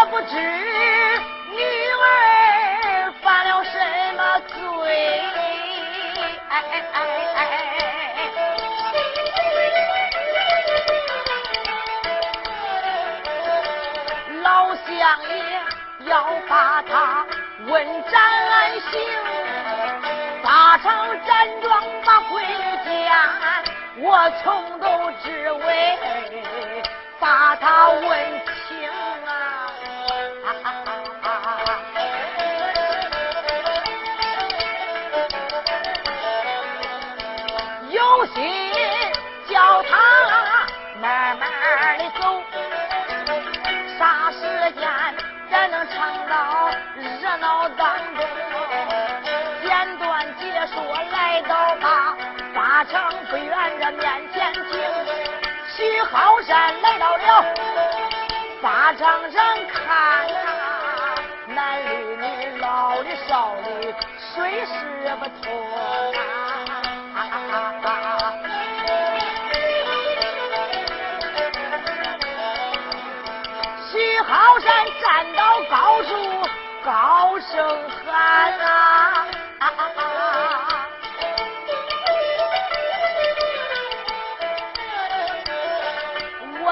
[0.00, 0.34] 我不知
[1.54, 3.78] 女儿犯了什
[4.16, 5.20] 么罪，
[6.48, 6.96] 哎哎哎
[7.36, 7.38] 哎！
[14.42, 14.88] 老相
[15.28, 15.60] 爷
[16.06, 17.26] 要把他
[17.66, 18.10] 问斩
[18.90, 18.98] 刑，
[20.42, 22.42] 打上战状，把回
[22.86, 23.28] 家，
[23.98, 25.98] 我从头至尾
[27.18, 28.49] 把他问。
[50.72, 52.16] 说来到他
[52.54, 53.50] 法场不远
[53.80, 54.62] 这面前听，
[55.76, 57.44] 徐浩山来到了
[58.62, 61.14] 法场上看啊，
[61.48, 63.94] 男的女老的少的
[64.34, 64.70] 谁是
[65.16, 66.20] 不同啊？
[73.90, 76.10] 徐浩山站到高处，
[76.84, 77.90] 高声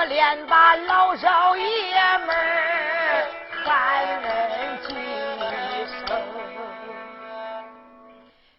[0.09, 3.27] 连把老少爷们儿
[3.65, 4.95] 喊几
[6.07, 6.19] 声。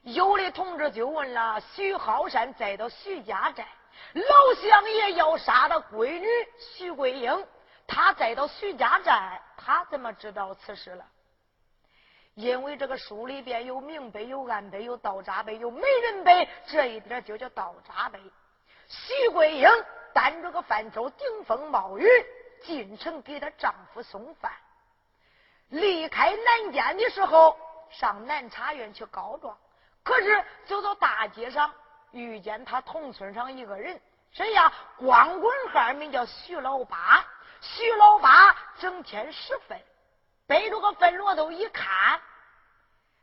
[0.04, 3.66] 有的同志就问了：徐浩山再到徐家寨，
[4.14, 6.28] 老乡爷要杀他闺女
[6.58, 7.48] 徐桂英。
[7.88, 11.04] 他再到徐家寨，他怎么知道此事了？
[12.36, 18.20] 因为这个书里边有明碑、有暗碑、有道札碑、有美人碑，这一点就叫道札碑。
[18.88, 19.68] 徐桂英
[20.14, 22.08] 担着个饭抽顶风冒雨
[22.62, 24.52] 进城给她丈夫送饭，
[25.70, 27.58] 离开南监的时候
[27.90, 29.58] 上南茶院去告状，
[30.04, 31.74] 可是走到大街上
[32.12, 34.72] 遇见他同村上一个人，谁呀？
[34.98, 37.26] 光棍汉名叫徐老八。
[37.62, 39.78] 徐老八整天拾粪，
[40.48, 42.22] 背着个粪箩头一看，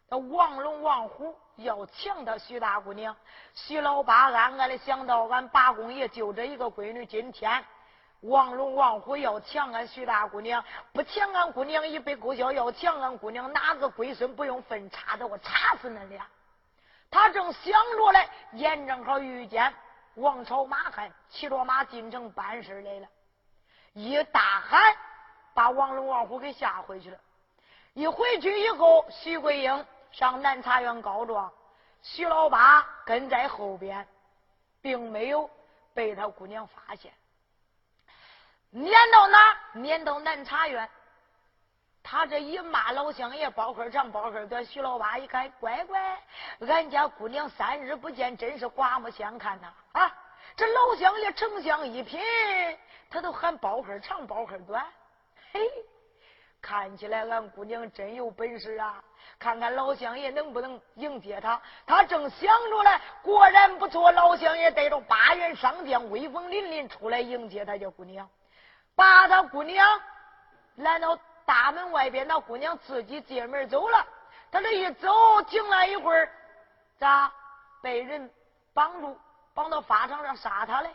[0.09, 3.17] 那王龙王虎要抢他徐大姑娘。
[3.55, 7.65] 徐老八暗暗的想到：俺八公爷就这一个闺女，今天
[8.21, 15.25] 王龙王虎要抢俺徐大姑娘，不抢俺姑娘一杯勾销，要抢俺姑娘，哪个龟孙不用粪叉子？
[15.25, 16.27] 我插死恁俩！
[17.11, 19.73] 他正想着嘞，眼正好遇见
[20.15, 23.07] 王朝马汉骑着马进城办事来了。
[23.93, 24.97] 一大喊，
[25.55, 27.19] 把王龙、王虎给吓回去了。
[27.95, 31.53] 一回去以后，徐桂英上南茶园告状，
[32.01, 34.09] 徐老八跟在后边，
[34.81, 35.51] 并没有
[35.93, 37.13] 被他姑娘发现。
[38.71, 39.39] 撵到哪？
[39.75, 40.89] 撵到南茶园。
[42.03, 44.65] 他这一骂老乡爷，包黑长，包黑短。
[44.65, 46.19] 徐老八一看，乖乖，
[46.61, 49.71] 俺家姑娘三日不见，真是刮目相看呐！
[49.93, 50.19] 啊，
[50.57, 52.19] 这老乡爷丞相一品。
[53.11, 54.83] 他都喊包黑长，包黑短，
[55.53, 55.61] 嘿，
[56.67, 59.01] 看起来俺姑娘真有本事啊！
[59.39, 61.63] 看看老乡爷能不能迎接他。
[61.87, 62.91] 他正想着呢，
[63.23, 68.29] 果然不错，老乡爷带着八员上将，威风凛凛出来迎接他家姑娘，
[68.97, 70.01] 把他姑娘
[70.75, 74.05] 拦到大门外边，那姑娘自己进门走了。
[74.51, 75.09] 他这一走，
[75.43, 76.29] 停了一会儿，
[76.99, 77.33] 咋
[77.81, 78.29] 被人
[78.75, 79.17] 绑住，
[79.55, 80.91] 绑到法场上杀他嘞？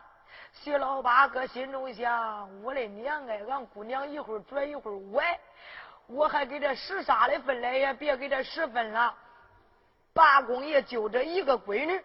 [0.53, 5.39] 徐老八搁心中想：我的娘哎，俺姑娘一会儿转一会儿歪，
[6.07, 9.15] 我还给这十杀的分来也别给这十分了。
[10.13, 12.03] 八公爷就这一个闺女，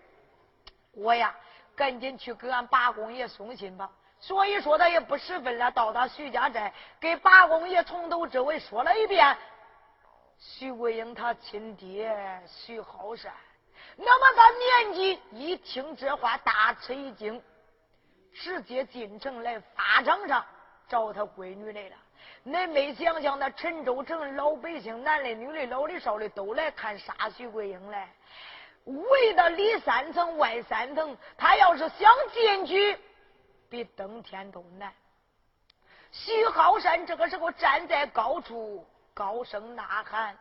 [0.93, 1.35] 我呀
[1.75, 3.91] 赶紧去给俺八公爷送信吧。
[4.21, 9.37] 所以说他也不十分了，到达徐家寨，给八公爷从头至尾说了一遍。
[10.39, 13.33] 徐桂英他亲爹徐浩山，
[13.97, 17.43] 那么他年纪一听这话，大吃一惊。
[18.43, 20.45] 直接进城来法场上
[20.89, 21.97] 找他闺女来了。
[22.45, 28.09] 恁没想想，那陈州城老百姓，男的、女的、老的、少的，都来看杀徐桂英来。
[28.85, 32.99] 围的里三层外三层，他要是想进去，
[33.69, 34.93] 比登天都难。
[36.13, 40.37] 徐浩山这个时候站在高处，高声呐喊：“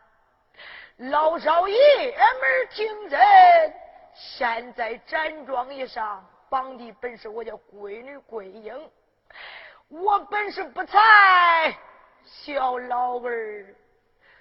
[1.10, 3.20] 老少爷们儿听真，
[4.14, 8.90] 现在站桩一上。”绑的本是我家闺女桂英，
[9.88, 10.98] 我本是不才，
[12.24, 13.74] 小老儿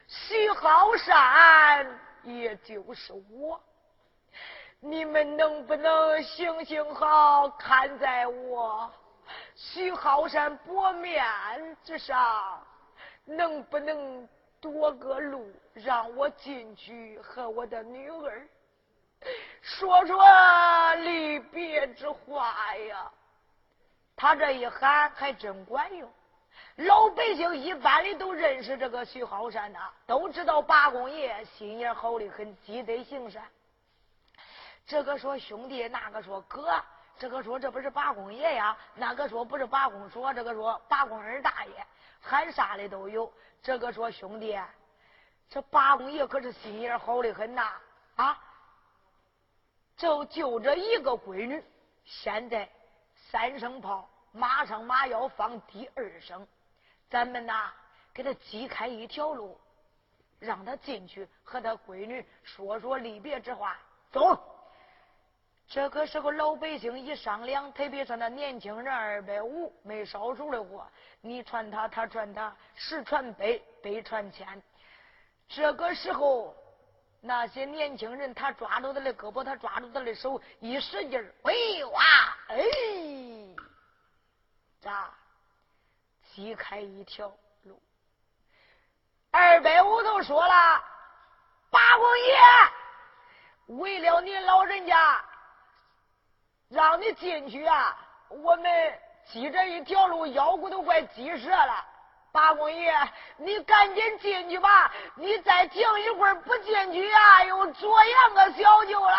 [0.08, 1.88] 徐好山，
[2.24, 3.60] 也就是我。
[4.80, 8.92] 你们能不能行行好，看在我
[9.56, 11.26] 徐好山薄面
[11.84, 12.64] 子上，
[13.26, 14.30] 能不能
[14.62, 18.48] 多个路让我进去和我的女儿
[19.62, 23.12] 说说离别之话呀？
[24.18, 26.10] 他这一喊还真管用，
[26.78, 33.44] 老百姓一般的都认识这个徐浩山呐，都知道八公爷心眼好的很，积德行善。
[34.88, 36.82] 这个说兄弟，那个说哥，
[37.20, 41.86] 这个说这不是八公爷呀，那个说不是八公说，这个说八公二大爷，
[42.22, 43.32] 喊啥的都有。
[43.62, 44.58] 这个说兄弟，
[45.50, 47.74] 这八公爷可是心眼好的很呐
[48.16, 48.40] 啊！
[49.98, 51.64] 就就这一个闺女，
[52.04, 52.70] 现在
[53.32, 56.46] 三声炮，马上马要放第二声，
[57.10, 57.72] 咱们呐
[58.14, 59.58] 给他挤开一条路，
[60.40, 63.78] 让他进去和他闺女说说离别之话，
[64.12, 64.52] 走。
[65.68, 70.86] 这个时候，老百姓一商量，特别是那年轻人二百五没烧熟的货，
[71.22, 74.62] 你传他，他传他，十传百，百传千。
[75.48, 76.56] 这个时候，
[77.26, 82.04] 那些年轻人他抓住他的胳膊，他抓住他的手，一使劲儿，喂哇，
[82.50, 82.64] 哎，
[84.80, 85.10] 咋？
[86.32, 87.82] 挤开一条路。
[89.32, 90.84] 二百五都说了，
[91.72, 95.26] 八公爷，为了您老人家。
[96.68, 97.96] 让你进去啊！
[98.28, 101.86] 我们挤这一条路，腰骨都快挤折了。
[102.36, 102.94] 八公爷，
[103.38, 104.92] 你赶紧进去吧！
[105.16, 109.18] 你再停一会儿不进去啊，又左阳个小舅了。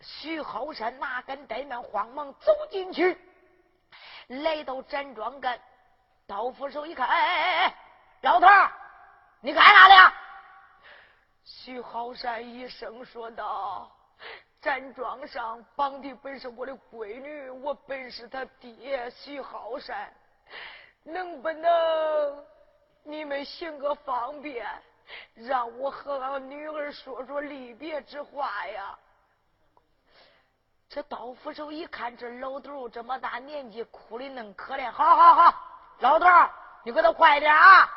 [0.00, 3.18] 徐好山哪敢怠慢，慌忙走进去，
[4.28, 5.60] 来到站桩跟
[6.24, 7.74] 刀斧手一看，哎哎哎哎，
[8.20, 8.46] 老头
[9.40, 10.12] 你干啥的？
[11.44, 13.90] 徐好山一声说道。
[14.62, 20.12] 站桩上绑的本是我的闺女，我本是他爹徐好山，
[21.04, 22.44] 能不能
[23.02, 24.66] 你们行个方便，
[25.34, 28.98] 让我和俺女儿说说离别之话呀？
[30.88, 35.54] 这刀斧手一看这老头这么大年纪，哭的恁可怜，好好好，
[36.00, 36.26] 老头
[36.82, 37.88] 你给他快点啊，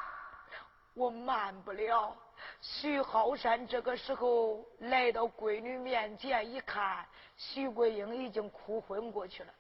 [0.94, 2.16] 我慢不了。
[2.62, 7.06] 徐浩山这个时候来到闺女面前，一看，
[7.36, 9.54] 徐桂英已经哭昏过去了，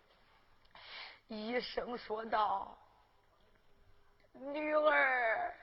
[1.27, 2.77] 医生说道
[4.33, 5.53] ：“女儿，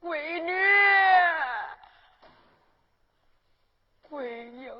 [0.00, 0.52] 闺女，
[4.08, 4.72] 闺英，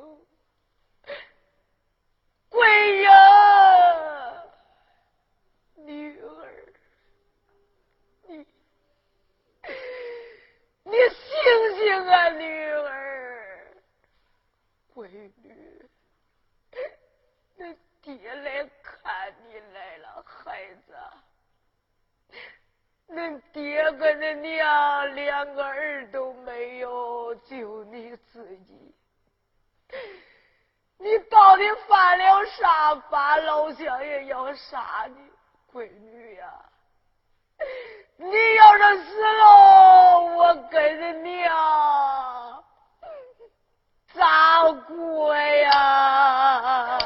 [2.50, 3.06] 闺英，
[5.84, 6.72] 女儿。”
[8.26, 8.46] 你
[10.84, 13.76] 你醒醒啊，女儿，
[14.94, 15.08] 闺
[15.42, 15.88] 女，
[17.56, 20.96] 那爹来看你来了，孩子。
[23.10, 28.94] 恁爹跟恁娘两个儿都没有，就你自己。
[30.98, 33.36] 你到底犯了啥法？
[33.38, 35.16] 老乡爷要杀你，
[35.72, 36.52] 闺女呀！
[38.18, 42.64] 你要是死了，我跟着娘
[44.12, 46.98] 咋过呀？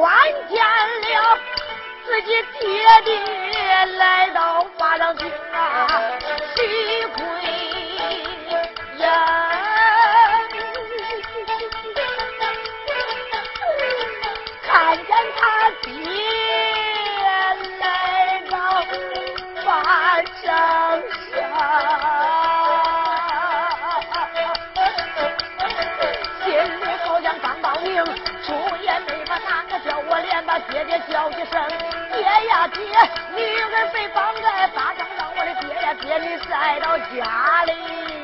[0.00, 0.08] 看
[0.48, 1.38] 见了
[2.06, 2.28] 自己
[2.58, 2.64] 爹
[3.04, 5.86] 爹来到法场去啊，
[6.56, 7.22] 是鬼
[8.96, 9.02] 人。
[14.66, 15.92] 看见他爹
[17.78, 17.82] 来
[18.50, 18.56] 到
[19.62, 20.50] 法场。
[30.70, 31.68] 爹爹叫一声，
[32.12, 32.80] 爹呀爹，
[33.34, 38.19] 女儿被绑在大帐上，我的爹呀爹，你带到家里。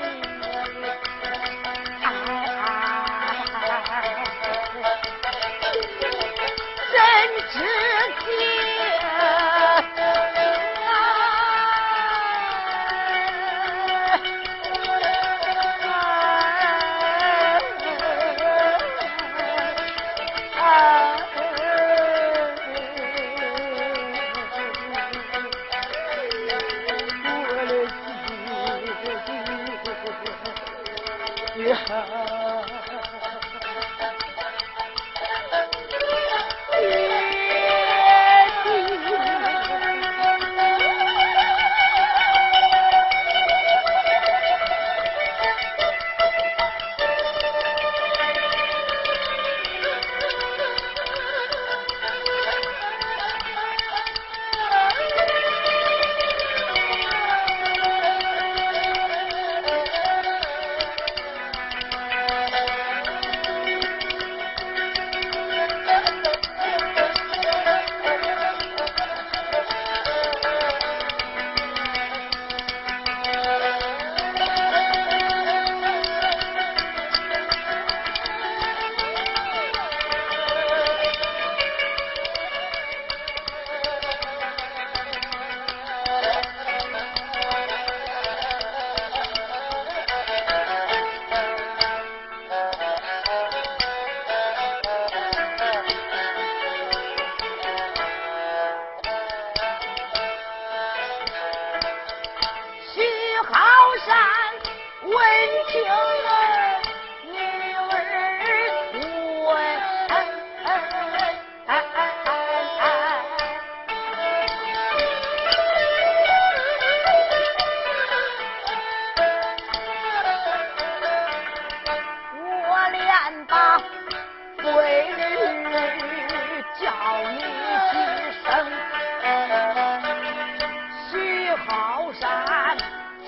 [132.20, 132.76] 山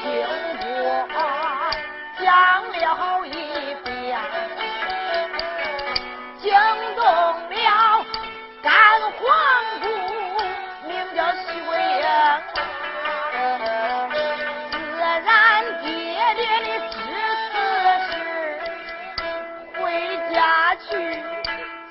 [0.01, 0.03] 经
[0.63, 1.17] 过
[2.19, 2.25] 讲
[2.73, 3.29] 了一
[3.85, 4.19] 遍，
[6.41, 6.47] 惊
[6.97, 7.57] 动了
[8.63, 8.73] 干
[9.13, 9.21] 黄
[9.81, 9.85] 姑，
[10.87, 12.03] 名叫秀英。
[14.71, 15.29] 自然
[15.83, 15.87] 爹
[16.35, 16.95] 爹的知
[17.53, 17.55] 此
[18.09, 18.11] 事，
[19.75, 19.81] 回
[20.33, 20.37] 家
[20.77, 20.89] 去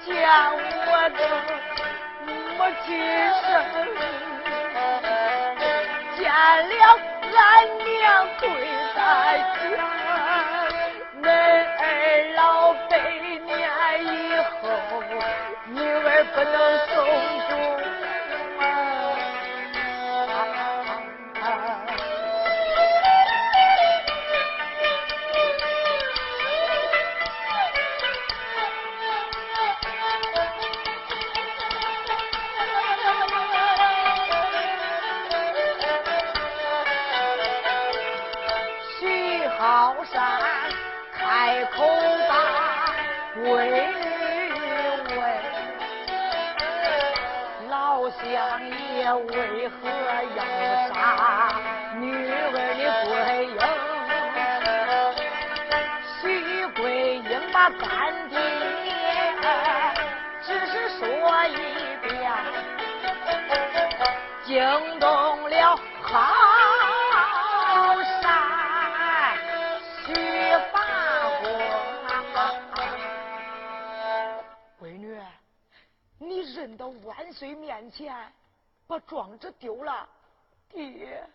[0.04, 0.08] 见
[0.88, 1.20] 我的
[2.26, 2.32] 母
[2.86, 2.88] 亲
[3.44, 3.46] 生。
[6.70, 6.74] 了
[7.22, 7.36] 俺
[7.78, 7.86] 娘
[8.40, 8.44] 跪
[8.96, 8.98] 在
[9.54, 9.78] 家，
[11.22, 11.26] 恁
[11.80, 11.82] 二
[12.36, 12.40] 老
[12.90, 12.92] 百
[13.46, 13.48] 年
[14.04, 14.06] 以
[14.62, 14.64] 后，
[15.68, 16.56] 女儿不能
[16.88, 16.96] 送
[17.48, 17.52] 终。
[49.16, 49.90] 为何
[50.36, 50.44] 要
[50.94, 50.96] 杀
[51.96, 53.12] 女儿的鬼
[53.48, 53.58] 婴？
[56.20, 56.24] 徐
[56.76, 56.82] 桂
[57.18, 57.82] 英把咱
[58.30, 58.36] 爹
[60.44, 61.04] 只是说
[61.48, 61.52] 一
[62.08, 62.10] 遍，
[64.46, 65.06] 惊动
[65.50, 65.56] 了
[66.02, 66.08] 好
[68.22, 68.24] 山
[70.06, 70.08] 徐
[70.72, 70.76] 八
[71.42, 71.44] 公。
[74.80, 75.18] 闺女，
[76.20, 78.14] 你认到万岁面前？
[78.88, 80.10] 把庄子丢了，
[80.70, 81.30] 爹，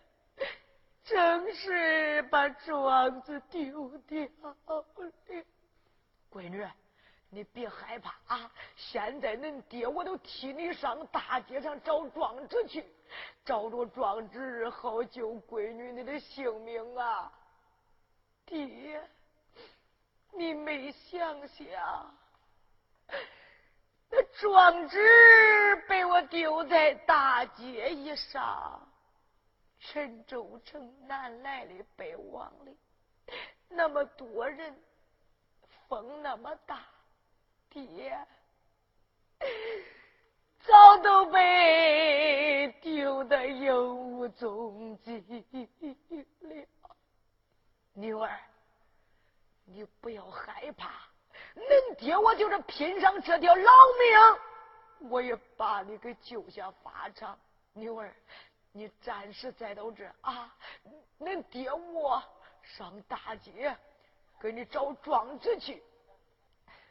[1.03, 4.27] 真是把庄子丢掉
[4.65, 4.85] 了。
[6.31, 6.67] 闺女，
[7.29, 8.51] 你别害怕啊！
[8.75, 12.83] 现在恁爹我都替你上大街上找庄子去，
[13.45, 17.31] 找着庄子好救闺女你的性命啊！
[18.45, 19.07] 爹，
[20.31, 22.15] 你没想想？
[24.15, 28.87] 那 壮志被我丢在大街一上，
[29.79, 32.71] 陈州城南来的北往的，
[33.69, 34.79] 那么多人，
[35.87, 36.85] 风那么大，
[37.71, 38.15] 爹
[40.59, 45.19] 早都被丢得有无踪迹
[46.41, 46.67] 了。
[47.93, 48.39] 女儿，
[49.65, 51.02] 你不要害怕。
[51.55, 57.37] 恁爹我就是拼上这条老命，我也把你给救下法场。
[57.73, 58.13] 女儿，
[58.71, 60.53] 你暂时再到这啊。
[61.19, 62.23] 恁爹我
[62.61, 63.75] 上大街
[64.39, 65.83] 给你找庄子去。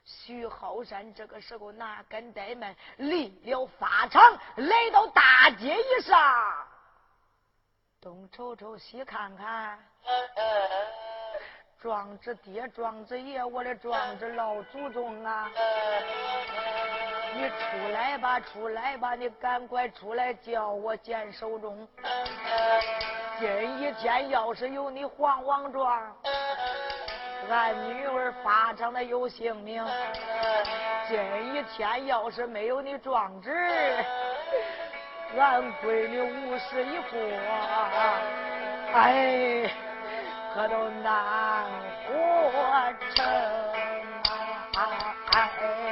[0.05, 4.21] 徐浩山这个时候哪敢怠慢，离了法场，
[4.57, 6.67] 来到大街一上，
[8.01, 9.79] 东瞅瞅，西看看。
[11.83, 15.51] 庄子爹，庄子爷，我的庄子老祖宗啊！
[17.35, 21.89] 你出来吧，出来吧，你赶快出来叫我见守中。
[23.41, 26.17] 今一天要是有你黄王庄，
[27.51, 29.85] 俺女儿发长的有性命；
[31.09, 31.19] 今
[31.53, 33.51] 一天要是没有你庄子，
[35.37, 37.19] 俺闺女无事一过。
[38.95, 39.92] 哎。
[40.55, 41.65] 可都难
[42.07, 42.13] 活
[43.15, 43.25] 成
[44.75, 45.92] 啊！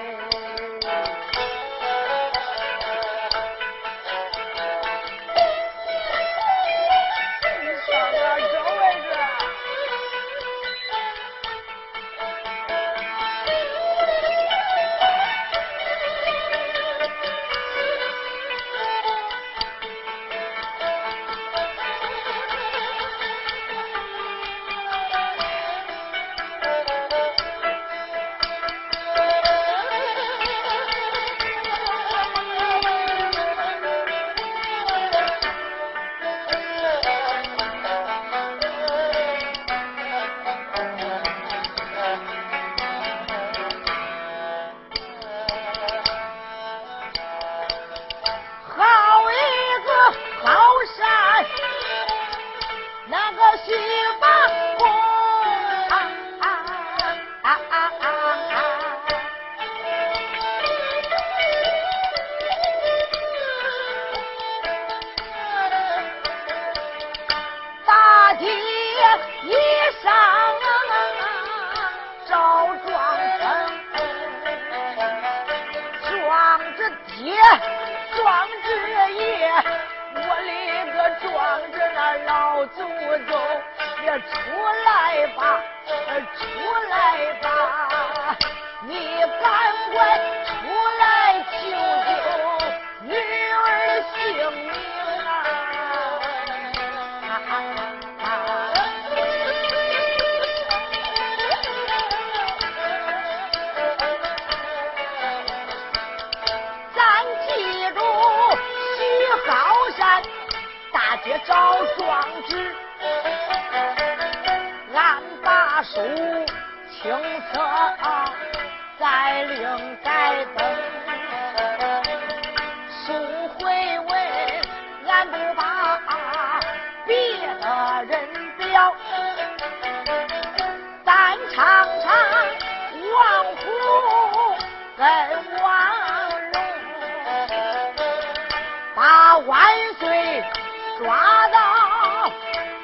[141.10, 141.18] 抓
[141.48, 141.58] 到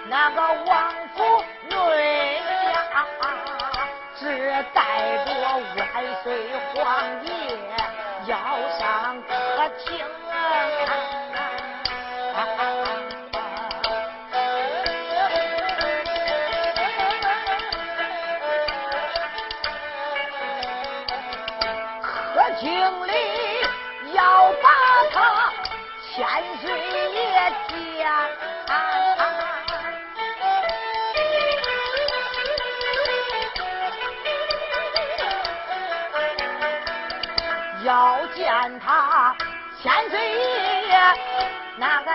[0.08, 1.76] 那个王府内
[2.72, 2.82] 呀，
[4.18, 4.26] 只
[4.74, 4.80] 带
[5.24, 5.30] 着
[5.76, 5.86] 万
[6.24, 6.26] 岁
[6.74, 7.30] 皇爷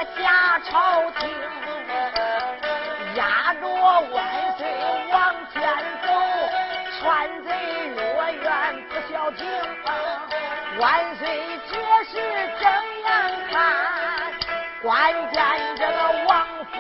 [0.04, 1.30] 假朝廷，
[3.16, 4.60] 压着万岁
[5.12, 5.62] 往前
[6.02, 6.08] 走，
[7.00, 7.50] 穿贼
[7.96, 8.00] 若
[8.32, 8.44] 愿
[8.90, 9.40] 不消停。
[10.80, 11.74] 万岁，这
[12.06, 12.12] 时
[12.60, 12.64] 睁
[13.04, 13.10] 眼
[13.52, 13.54] 看，
[14.82, 15.36] 关键
[15.76, 15.92] 这个
[16.28, 16.32] 王
[16.72, 16.74] 府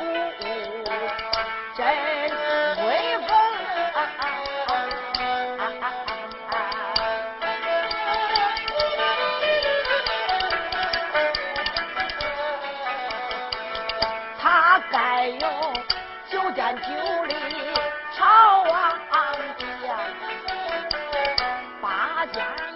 [14.90, 15.74] 该有
[16.30, 17.36] 九间九里
[18.16, 19.00] 朝王
[19.58, 19.98] 家，
[21.82, 22.71] 八间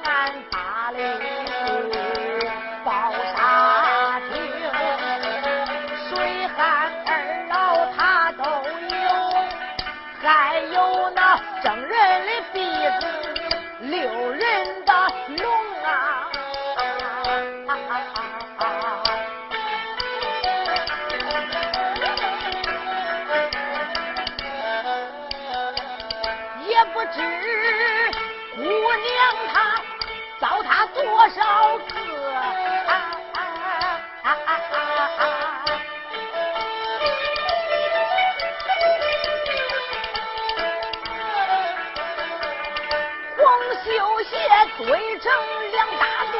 [44.77, 45.31] 堆成
[45.71, 46.37] 两大垛，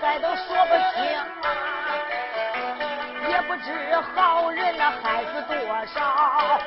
[0.00, 1.46] 还都说不清啊！
[3.28, 3.66] 也不知
[4.14, 5.54] 好人那害死多
[5.86, 6.60] 少，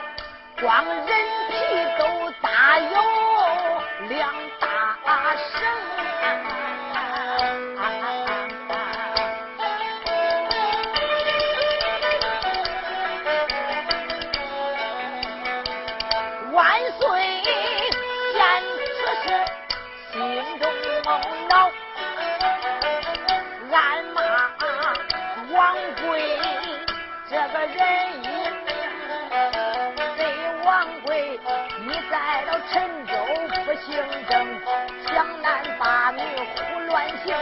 [0.61, 1.05] 光人
[1.49, 1.53] 皮
[1.99, 2.95] 都大有
[4.07, 4.65] 两大
[5.35, 5.84] 绳。
[27.35, 27.75] 这个人
[28.21, 28.31] 命，
[30.15, 30.23] 贼
[30.63, 31.37] 王贵，
[31.85, 33.13] 你在了陈州
[33.65, 34.33] 不姓郑，
[35.05, 36.21] 江南八女
[36.55, 37.35] 胡乱行。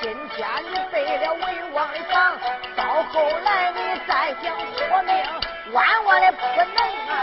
[0.00, 2.38] 今天你背了文王的房，
[2.74, 5.14] 到后来你再想活命，
[5.70, 6.38] 万万的不
[6.74, 7.14] 能啊！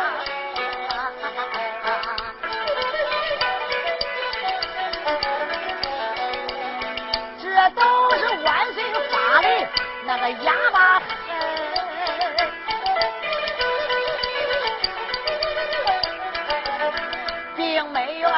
[7.42, 7.82] 这都
[8.18, 9.48] 是万岁发的
[10.06, 11.02] 那个哑巴。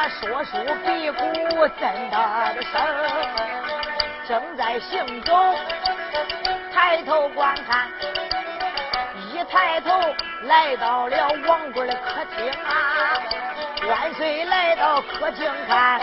[0.09, 2.17] 说书比鼓真的
[2.71, 2.81] 声，
[4.27, 5.33] 正在行走，
[6.73, 7.89] 抬头观看，
[9.31, 9.91] 一抬头
[10.43, 13.17] 来到了王贵的客厅啊！
[13.87, 15.99] 万岁来到客厅看，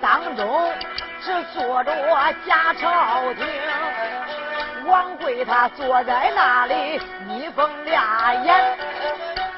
[0.00, 0.72] 当中
[1.20, 1.94] 只坐着
[2.46, 3.46] 假朝廷，
[4.86, 8.78] 王贵他坐在那里眯缝俩眼，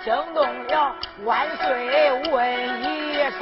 [0.05, 3.41] 惊动了万岁问一声。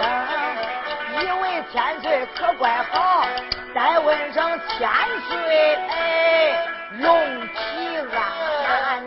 [1.12, 3.27] 以为千岁可怪好，
[3.75, 4.88] 再问声千
[5.29, 6.66] 岁，哎，
[7.01, 7.57] 龙体
[8.14, 9.03] 安。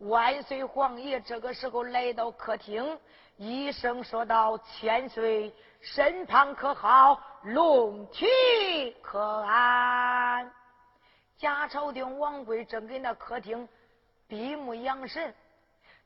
[0.00, 2.98] 万岁皇爷这个时候来到客厅，
[3.36, 7.20] 一声说道：“千岁身旁可好？
[7.44, 8.26] 龙体
[9.00, 10.50] 可安？”
[11.38, 13.66] 贾朝廷王贵正给那客厅
[14.34, 15.32] 闭目养神，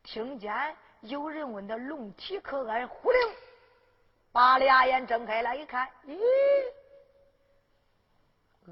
[0.03, 0.77] 听见。
[1.01, 2.87] 有人问他龙体可安？
[2.87, 3.21] 忽灵，
[4.33, 6.21] 把俩眼睁开了，一看，咦，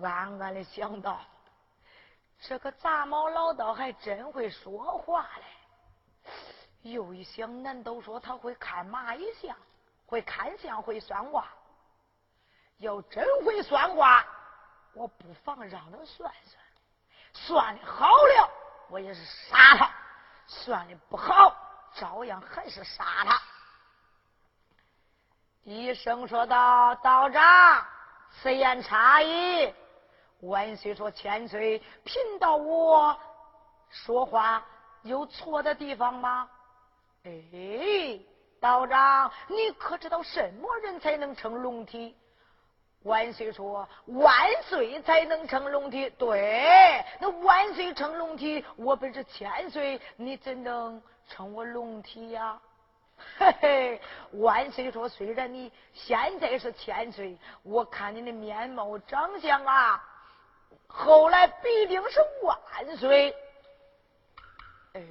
[0.02, 1.18] 暗暗的想到，
[2.38, 6.32] 这个杂毛老道还真会说话嘞！
[6.82, 9.56] 又一想，难道说他会看马一相，
[10.04, 11.48] 会看相，会算卦？
[12.76, 14.22] 要真会算卦，
[14.92, 16.62] 我不妨让他算算。
[17.32, 18.50] 算的好了，
[18.88, 19.90] 我也是杀他；
[20.46, 21.54] 算的不好，
[21.94, 23.40] 照样还是杀他。
[25.64, 27.84] 医生说道：“道长，
[28.30, 29.74] 此言差矣。”
[30.42, 33.18] 万岁说：“千岁，贫道我
[33.90, 34.64] 说话
[35.02, 36.48] 有错的地方吗？”
[37.24, 38.20] 哎，
[38.60, 42.16] 道长，你可知道什么人才能成龙体？
[43.06, 52.60] 万岁说：“万岁才能成龙体。”对，那万岁成龙体，我本是千岁，你怎能称我龙体呀？
[53.38, 54.00] 嘿嘿，
[54.32, 60.04] 万岁说：“虽然你现在是千岁，我看你的面貌长相啊，
[60.86, 63.34] 后来必定是万岁。”
[64.92, 65.02] 哎，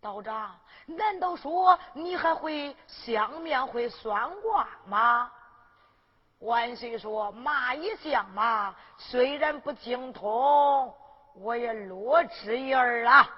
[0.00, 5.32] 道长，难道说你还会相面会算卦吗？
[6.40, 10.94] 万岁说：“马一相嘛，虽然不精通，
[11.34, 13.28] 我也略知一二啊。”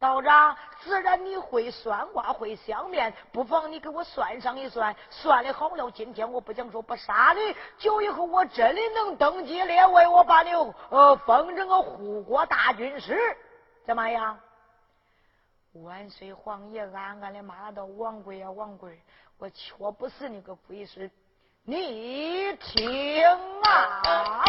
[0.00, 4.94] 道长，自然你会算卦，会相面，不妨你给我算上一算。
[5.08, 10.50] 算的好了，今天我不讲说不杀你，就以后我真的能登基列位，我把你
[10.90, 13.16] 呃封成个护国大军师，
[13.86, 14.38] 怎么样？
[15.72, 19.00] 万岁皇爷暗暗的骂道：“王贵啊，王贵，
[19.38, 21.10] 我却不是你个鬼孙，
[21.66, 23.24] 你听
[23.62, 24.44] 啊！”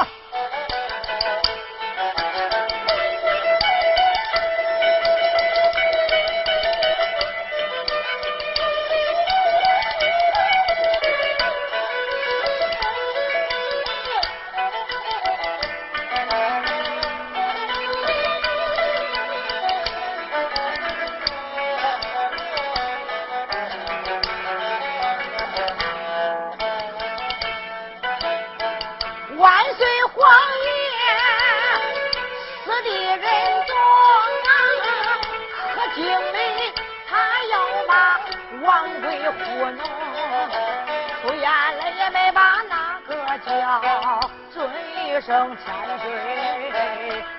[45.21, 45.65] 声千
[45.99, 46.05] 岁，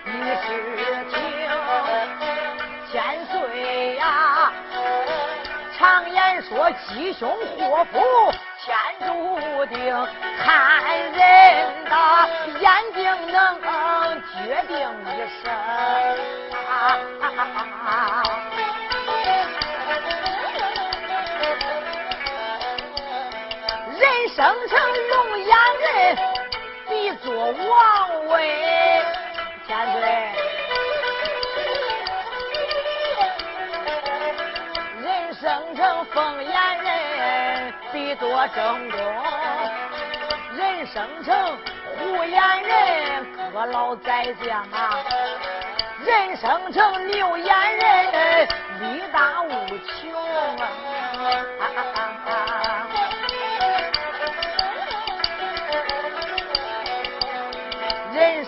[0.05, 0.11] 你
[0.43, 0.45] 是
[1.11, 1.15] 听
[2.91, 2.95] 千
[3.27, 3.37] 岁
[3.97, 4.03] 呀！
[5.77, 8.01] 常言说吉凶祸福
[8.65, 8.75] 天
[9.07, 9.07] 注
[9.67, 9.77] 定，
[10.43, 10.47] 看
[11.13, 11.15] 人
[11.85, 11.95] 的
[12.61, 12.99] 眼睛
[13.31, 13.37] 能
[14.23, 14.35] 决
[14.67, 15.09] 定一
[15.43, 15.45] 生。
[23.99, 24.03] 人
[24.35, 24.37] 生
[24.69, 24.75] 成
[25.09, 25.49] 龙眼
[25.83, 26.46] 人。
[27.39, 28.35] 我王位，
[29.67, 30.01] 千岁。
[35.03, 38.99] 人生成凤眼人，必多争功；
[40.57, 41.59] 人生成
[41.99, 45.05] 虎眼人，可老宰相啊；
[46.07, 48.49] 人生成牛眼人，
[48.81, 50.11] 力大无穷
[50.59, 50.63] 啊。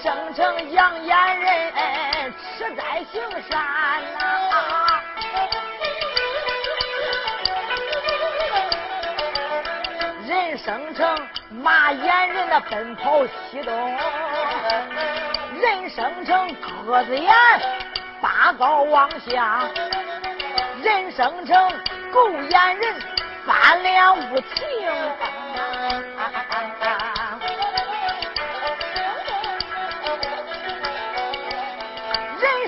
[0.09, 3.61] 生成养眼人，吃在行善
[4.15, 4.19] 呐；
[10.27, 13.71] 人生成马眼人的奔跑西东；
[15.61, 16.55] 人生成
[16.87, 17.31] 鸽子眼，
[18.23, 19.69] 八高望乡；
[20.83, 21.71] 人生成
[22.11, 22.95] 狗眼人，
[23.45, 25.38] 翻脸无情。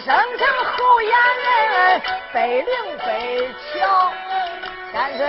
[0.00, 4.12] 生成猴眼人，背灵背巧，
[4.90, 5.26] 千岁。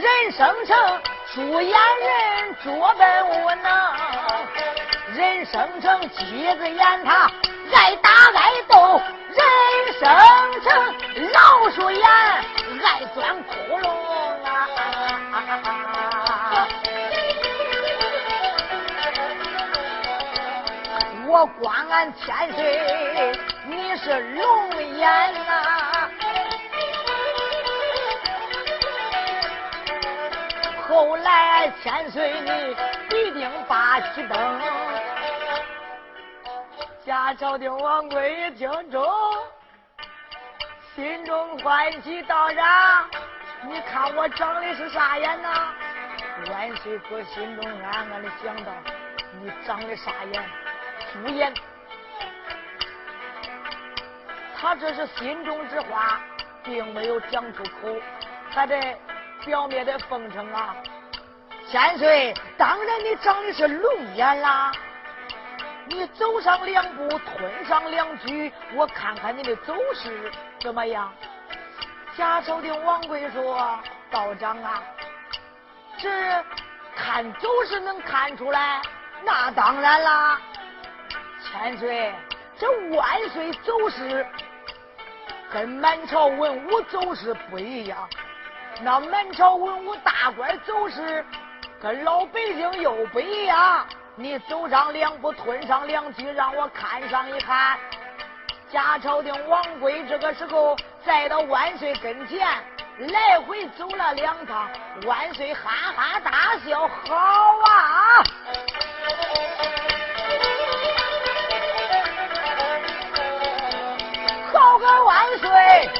[0.00, 1.00] 人生成
[1.34, 3.70] 猪眼人，拙笨无能；
[5.14, 7.30] 人生成鸡子眼，他。
[7.74, 9.40] 爱打爱斗；人
[9.98, 10.06] 生
[10.62, 10.70] 成
[11.32, 12.04] 老鼠眼，
[12.82, 14.11] 爱钻窟窿。
[21.42, 23.32] 我光俺千岁，
[23.66, 26.08] 你是龙眼呐。
[30.86, 32.76] 后来千岁你
[33.10, 34.60] 必定把旗登，
[37.04, 39.04] 家朝廷王贵一听中，
[40.94, 43.10] 心中欢喜道长，
[43.62, 45.74] 你看我长的是啥眼呐？
[46.52, 48.70] 万岁哥心中暗暗的想到：
[49.42, 50.40] 你长的啥眼？
[51.12, 51.54] 敷衍。
[54.58, 56.20] 他这是心中之话，
[56.62, 57.96] 并没有讲出口。
[58.52, 58.96] 他这
[59.44, 60.74] 表面的奉承啊，
[61.68, 64.72] 千岁，当然你长的是龙眼啦。
[65.88, 71.12] 你走上两步，吞上两句，我看看你的走势怎么样？
[72.16, 73.78] 贾朝的王贵说
[74.12, 74.82] ：“道长啊，
[75.98, 76.08] 这
[76.94, 78.80] 看走势能看出来？
[79.24, 80.40] 那当然啦，
[81.52, 82.12] 千岁，
[82.58, 84.26] 这万岁走势
[85.50, 88.08] 跟满朝文武走势不一样。
[88.80, 91.24] 那满朝文武大官走势
[91.80, 97.78] 跟老百姓又不一样。”你走上两步，吞上两句，让我看上一看。
[98.70, 102.46] 贾朝廷王贵这个时候再到万岁跟前，
[102.98, 104.68] 来回走了两趟。
[105.06, 108.22] 万岁哈哈大笑：“好啊！
[114.72, 115.90] 好个万岁，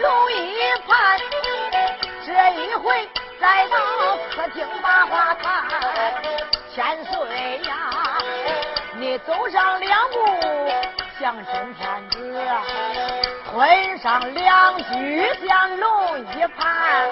[0.00, 1.16] 龙一盘，
[2.26, 3.08] 这一回
[3.40, 3.78] 再到
[4.34, 5.62] 客厅把话谈。”
[6.74, 8.18] 千岁呀，
[8.96, 10.26] 你走上两步
[11.20, 12.44] 像真天子，
[13.52, 17.08] 吞上两句像龙一盘。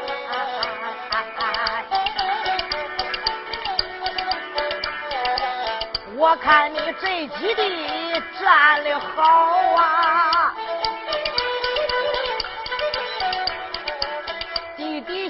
[6.16, 9.22] 我看你这几地站的好
[9.76, 10.52] 啊，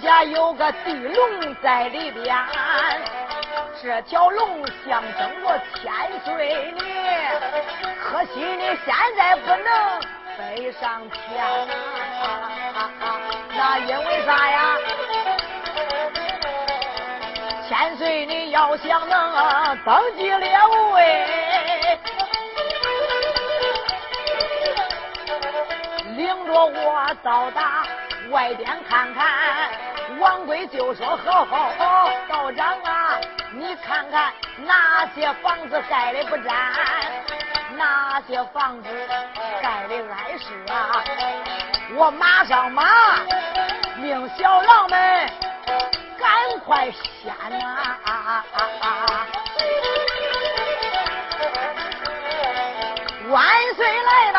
[0.03, 2.37] 家有个地龙在里边。
[3.81, 5.93] 这条龙象征我千
[6.25, 6.83] 岁呢，
[8.03, 10.01] 可惜你现在不能
[10.37, 11.23] 飞上天。
[13.57, 14.77] 那因为啥呀？
[17.69, 20.59] 千岁你要想能登基列
[20.93, 21.27] 位，
[26.17, 27.87] 领着我到达
[28.31, 29.71] 外边看看。
[30.19, 33.19] 王贵就说：“好好好，道长啊。”
[33.55, 34.33] 你看看
[34.65, 36.55] 哪些房子盖的不沾，
[37.77, 38.89] 哪些房子
[39.61, 41.05] 盖的碍事啊！
[41.95, 42.83] 我马上马
[43.97, 45.31] 命小郎们
[46.19, 48.43] 赶快掀呐！
[53.29, 53.47] 万
[53.77, 54.39] 岁来了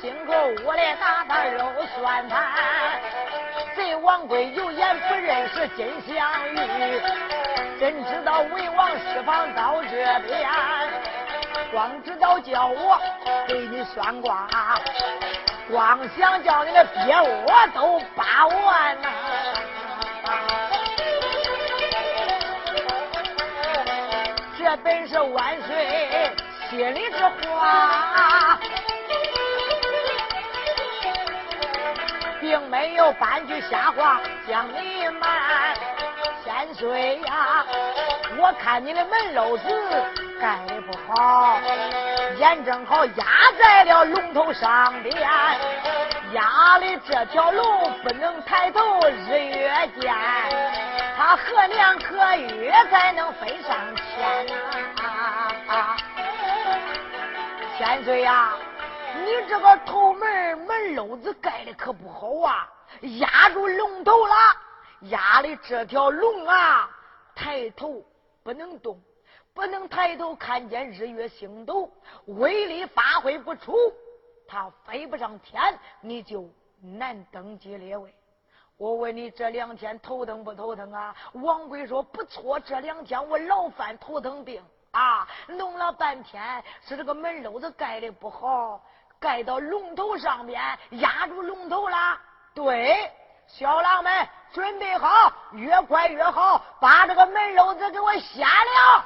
[0.00, 0.32] 心口
[0.64, 2.40] 窝里打打肉酸炭，
[3.74, 6.14] 贼王贵有眼不认识金镶
[6.54, 6.56] 玉，
[7.80, 10.48] 真知道魏王释放到这边，
[11.72, 12.96] 光知道叫我
[13.48, 14.48] 给你算卦，
[15.68, 19.08] 光想叫你的爹我都八万呐！
[24.56, 26.30] 这本是万岁
[26.70, 27.18] 心里之
[27.50, 28.60] 话。
[32.48, 35.76] 并没有半句瞎话将你瞒，
[36.42, 37.62] 千岁呀！
[38.38, 39.68] 我看你的门楼子
[40.40, 41.60] 盖的不好，
[42.38, 43.24] 眼正好压
[43.58, 45.14] 在了龙头上边，
[46.32, 48.80] 压的这条龙不能抬头
[49.28, 49.70] 日月
[50.00, 50.14] 见，
[51.18, 54.46] 他何年何月才能飞上天
[55.68, 55.94] 啊？
[57.76, 58.52] 千岁呀！
[59.28, 62.72] 你这个头门门篓子盖的可不好啊，
[63.18, 64.34] 压住龙头了，
[65.10, 66.88] 压的这条龙啊，
[67.34, 68.02] 抬头
[68.42, 68.98] 不能动，
[69.52, 71.92] 不能抬头看见日月星斗，
[72.24, 73.76] 威力发挥不出，
[74.46, 76.48] 它飞不上天，你就
[76.80, 78.14] 难登基列位。
[78.78, 81.14] 我问你这两天头疼不头疼啊？
[81.34, 84.62] 王贵说不错，这两天我老犯头疼病
[84.92, 88.82] 啊，弄了半天是这个门篓子盖的不好。
[89.20, 92.18] 盖到龙头上面，压住龙头了。
[92.54, 93.12] 对，
[93.46, 99.04] 小郎们准备好，越快越好，把这个门篓子给我掀了。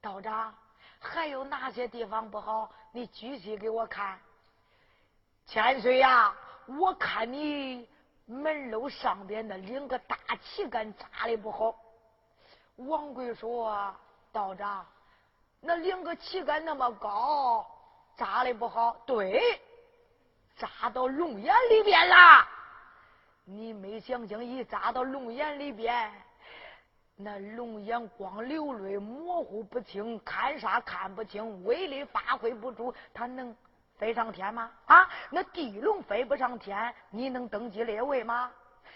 [0.00, 0.54] 道长，
[1.00, 2.70] 还有哪些地方不好？
[2.92, 4.18] 你具体给我看。
[5.46, 6.34] 千岁呀，
[6.66, 7.88] 我看你
[8.26, 11.74] 门楼上边的两个大旗杆扎的不好。
[12.76, 13.94] 王贵说
[14.32, 14.86] ：“道长，
[15.60, 17.66] 那两个旗杆那么高。”
[18.16, 19.60] 扎的不好，对，
[20.56, 22.48] 扎到龙眼里边了。
[23.44, 26.10] 你没想清，一扎到龙眼里边，
[27.16, 33.54] 那龙眼光流泪，模糊不清，看啥看不清，威力发挥不出，他能
[33.98, 34.70] 飞上天吗？
[34.86, 38.50] 啊，那地龙飞不上天，你能登基列位吗？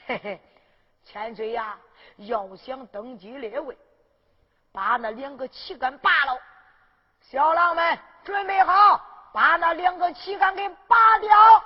[0.07, 0.41] 嘿嘿，
[1.05, 1.79] 千岁呀，
[2.17, 3.77] 要想登基列位，
[4.73, 6.41] 把那两个旗杆拔了。
[7.21, 11.65] 小郎们准备好，把那两个旗杆给拔掉。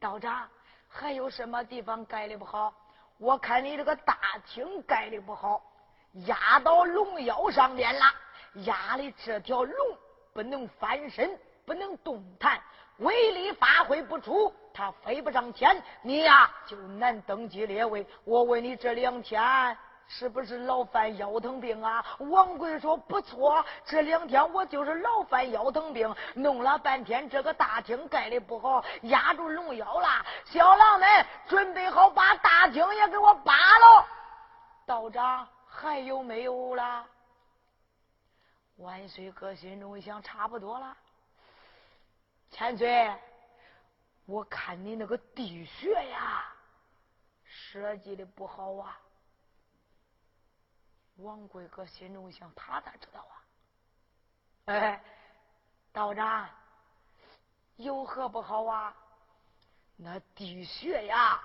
[0.00, 0.48] 道长，
[0.88, 2.72] 还有什么地方盖的不好？
[3.18, 5.62] 我看你这个大厅盖的不好，
[6.26, 8.04] 压到龙腰上边了，
[8.64, 9.98] 压的这条龙
[10.32, 11.38] 不能翻身。
[11.66, 12.60] 不能动弹，
[12.98, 18.06] 威力发挥不出，它飞不上天，你呀就难登基列位。
[18.22, 19.42] 我问你这两天
[20.06, 22.04] 是不是老犯腰疼病啊？
[22.18, 30.24] 王贵说不错，这两天我就是老犯腰疼病，弄了半天这个大厅盖的不好，压住龙腰了。
[30.44, 34.06] 小郎们准备好，把大厅也给我扒了。
[34.86, 37.06] 道长还有没有了？
[38.76, 40.96] 万岁哥心中一想，差不多了。
[42.50, 43.12] 千岁，
[44.26, 46.44] 我看你那个地穴呀，
[47.44, 48.98] 设计的不好啊。
[51.18, 53.34] 王贵哥心中想，他咋知道啊？
[54.66, 55.02] 哎，
[55.92, 56.48] 道长，
[57.76, 58.94] 有何不好啊？
[59.96, 61.40] 那地穴呀，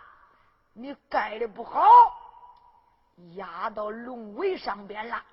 [0.73, 1.81] 你盖的不好，
[3.35, 5.23] 压到龙尾上边了，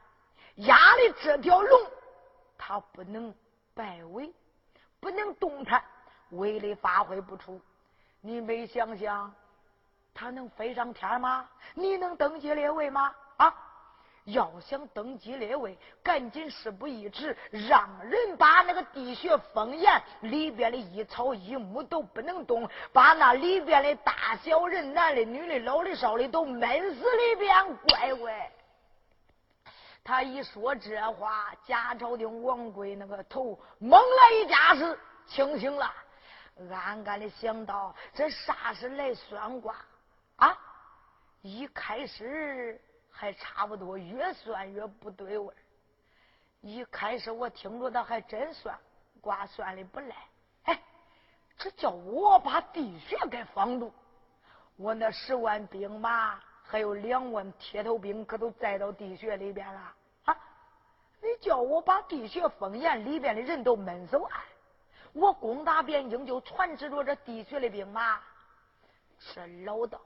[0.57, 1.91] 压的这条龙，
[2.59, 3.35] 它不能
[3.75, 4.33] 摆尾。
[4.99, 5.85] 不能动弹，
[6.31, 7.61] 威力发挥不出。
[8.21, 9.33] 你没想想，
[10.13, 11.49] 他能飞上天吗？
[11.75, 13.15] 你能登基列位吗？
[14.27, 27.77] 要想登基列位，赶紧事不宜迟，让人把那个地穴封严，里边的一草一木都不能动，把那里边的大小人、男的、女的、老的、少的都闷死里边。
[27.89, 28.53] 乖乖！
[30.03, 35.93] 他一说这话，贾朝廷王贵那个头猛了一架势，清醒了，
[36.71, 39.77] 暗暗的想到：这啥是来算卦
[40.37, 40.57] 啊？
[41.43, 42.81] 一开始
[43.17, 45.57] 还差不多，越算越不对味儿
[46.61, 48.79] 一开始我听着他还真算
[49.23, 50.15] 卦算的不赖，
[50.65, 50.83] 哎，
[51.57, 53.91] 这叫我把地穴给封住，
[54.77, 56.39] 我那十万兵马。
[56.69, 59.95] 还有两万铁头兵，可都栽到地穴里边了
[60.25, 60.37] 啊！
[61.23, 64.31] 你叫我把地穴封严，里边的人都闷死完，
[65.13, 68.21] 我攻打汴京就传旨着这地穴的兵马。
[69.33, 70.01] 这老道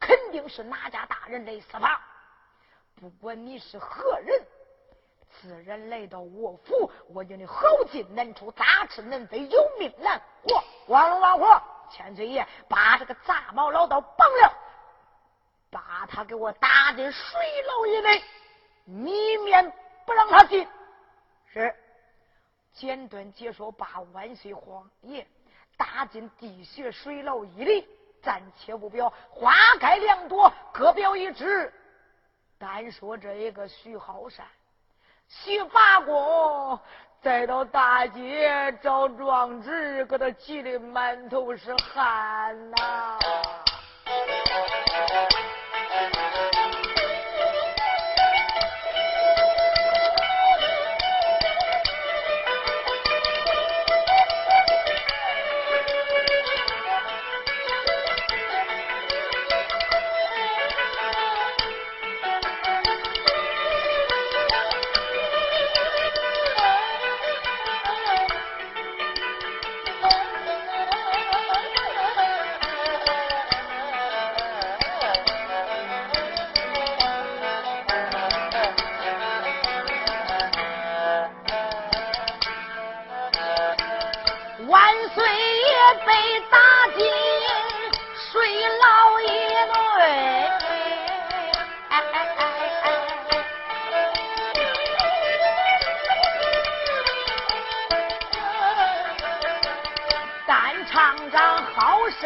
[0.00, 2.00] 肯定是哪家大人来私访，
[3.00, 4.46] 不管你是何人，
[5.30, 10.62] 自然来到我府，我叫你好进难出，大吃难飞，有命难活。
[10.86, 11.44] 王龙王虎，
[11.90, 14.52] 千岁爷把这个杂毛老道绑了。
[15.70, 18.24] 把他给我打进水牢以内，
[18.86, 19.70] 里面
[20.06, 20.66] 不让他进。
[21.52, 21.74] 是，
[22.72, 25.26] 简短解说，把万岁皇爷
[25.76, 27.86] 打进地穴水牢以里，
[28.22, 31.72] 暂且不表，花开两朵，各表一枝。
[32.58, 34.44] 单说这一个徐浩山，
[35.28, 36.78] 徐八公，
[37.22, 43.18] 再到大街找壮志，给他急的满头是汗呐。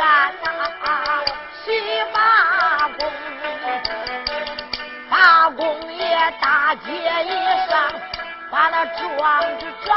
[0.02, 0.34] 战、
[1.64, 1.70] 西
[2.12, 2.18] 八
[2.98, 3.00] 公，
[5.08, 6.02] 八公爷
[6.40, 6.90] 大街
[7.24, 7.30] 一
[7.70, 7.72] 上
[8.50, 9.08] 把那庄
[9.60, 9.88] 子找、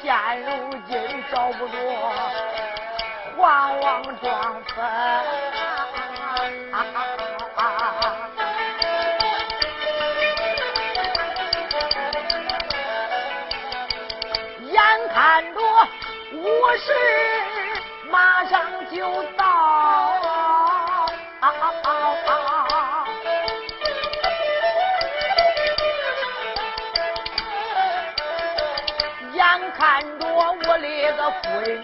[0.00, 0.06] 现
[0.42, 0.48] 如
[0.86, 0.94] 今
[1.32, 1.74] 找不着
[3.36, 3.84] 黄王
[4.22, 4.76] 庄坟。
[14.70, 15.58] 眼看着
[16.32, 16.44] 五
[16.76, 16.86] 十
[18.16, 19.44] 马上就到。
[19.44, 21.06] 啊
[21.40, 21.52] 啊
[21.84, 21.90] 啊
[22.24, 22.30] 啊
[22.72, 22.74] 啊
[29.34, 31.76] 眼看着我的个夫人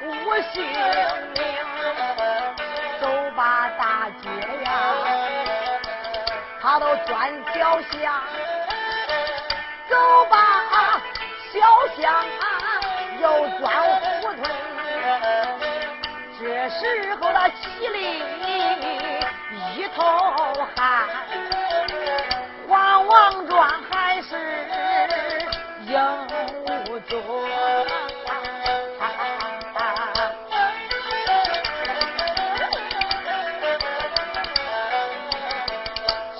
[0.00, 0.08] 无
[0.50, 0.64] 性
[1.34, 1.38] 命，
[2.98, 3.04] 走
[3.36, 4.30] 吧大姐
[4.64, 4.68] 呀，
[6.62, 8.22] 他都转小巷，
[9.90, 10.34] 走吧
[11.52, 11.60] 小
[12.00, 12.42] 巷啊，
[13.20, 13.62] 又转
[14.00, 14.79] 胡同。
[16.38, 18.22] 这时候他气里
[19.76, 20.02] 一头
[20.74, 21.06] 汗，
[22.66, 24.36] 黄王庄还是
[25.86, 25.92] 应
[26.88, 27.22] 无中。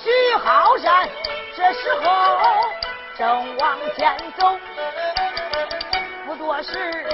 [0.03, 1.09] 徐好山
[1.55, 2.07] 这时候
[3.19, 4.59] 正往前走，
[6.27, 7.05] 不多时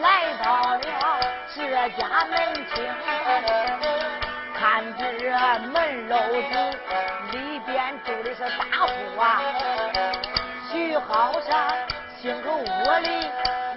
[0.00, 0.80] 来到了
[1.54, 1.58] 这
[1.90, 2.74] 家门厅，
[4.54, 4.60] 看
[4.98, 5.02] 这
[5.72, 6.54] 门楼子
[7.32, 9.22] 里边住的是大户啊。
[10.70, 11.48] 徐好山
[12.20, 12.62] 进个屋
[13.00, 13.30] 里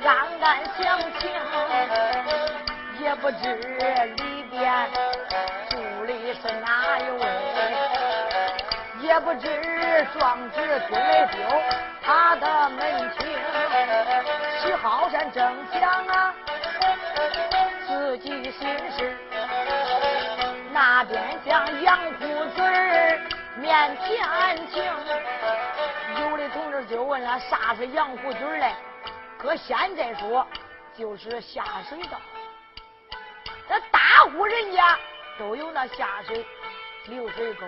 [0.04, 0.08] 暗
[0.42, 0.48] 暗
[0.78, 1.32] 想情，
[3.00, 4.90] 也不知里边
[5.70, 5.74] 住
[6.06, 7.24] 的是哪一位，
[9.02, 10.58] 也不知壮志
[10.90, 11.38] 丢没丢
[12.02, 12.80] 他的门
[13.18, 13.20] 庭。
[14.62, 16.34] 徐好山正想啊，
[17.88, 19.18] 自己的心事，
[20.74, 23.22] 那边向杨虎嘴儿
[23.56, 24.84] 面前请。
[26.22, 28.76] 有的同志就问了，啥是羊胡嘴嘞？
[29.38, 30.46] 搁现在说，
[30.98, 32.20] 就是下水道。
[33.70, 35.00] 这大户人家
[35.38, 36.46] 都有那下水
[37.06, 37.66] 流水沟。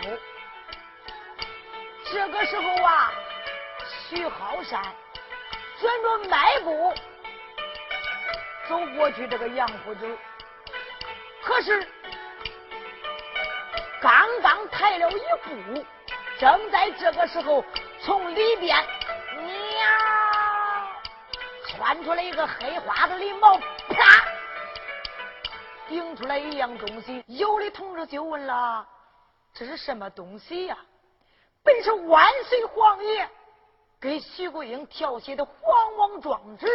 [2.11, 3.11] 这个时候啊，
[4.09, 4.81] 徐好山
[5.81, 6.93] 转着迈步
[8.69, 10.17] 走过去这个杨胡子，
[11.43, 11.85] 可是
[13.99, 15.85] 刚刚抬了一步，
[16.39, 17.65] 正在这个时候。
[18.03, 18.75] 从里边，
[19.37, 19.47] 喵，
[21.67, 23.59] 窜出来一个黑花的狸猫，
[23.89, 24.25] 啪，
[25.87, 27.23] 顶出来一样东西。
[27.27, 28.83] 有的同志就问了
[29.53, 30.75] ：“这是什么东西呀？”
[31.63, 33.29] 本是万岁皇爷
[34.01, 36.67] 给徐桂英调写的皇王状纸。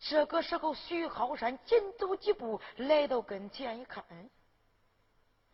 [0.00, 4.02] 这个时候，徐浩山紧走几步来到跟前，一看，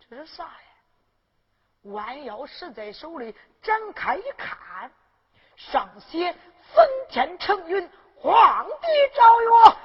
[0.09, 0.53] 这是啥呀？
[1.83, 4.91] 弯腰拾在手里，展开一看，
[5.57, 6.35] 上写
[6.73, 9.77] “焚天承运，皇帝诏曰”。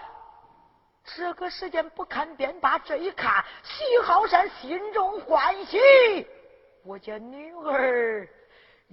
[1.15, 5.77] 这个时间不看便罢，这一看，徐浩山心中欢喜，
[6.85, 8.29] 我家女儿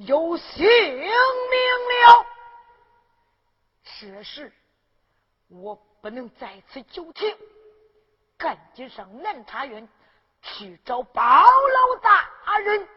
[0.06, 2.26] 有性命了。
[4.00, 4.50] 这时
[5.48, 7.36] 我不能在此久停，
[8.38, 9.86] 赶紧上南茶园
[10.40, 12.88] 去找包老大人。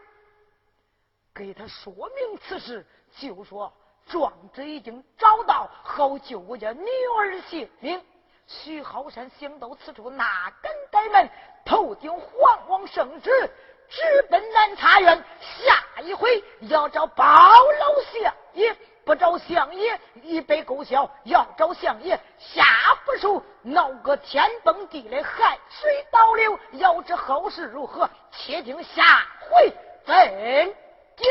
[1.34, 2.86] 给他说明此事，
[3.18, 3.70] 就说
[4.06, 6.86] 壮子已经找到，好救我家女
[7.18, 8.02] 儿性命。
[8.46, 11.28] 徐浩山想到此处，哪敢怠慢，
[11.66, 13.30] 头顶皇王圣旨，
[13.88, 15.24] 直奔南茶园。
[15.40, 22.64] 下一回要找包老相爷，不找相爷一杯勾销；要找相爷下
[23.04, 26.58] 不手，闹个天崩地裂，海水倒流。
[26.72, 29.72] 要知后事如何，且听下回
[30.04, 30.74] 分。
[31.16, 31.24] 解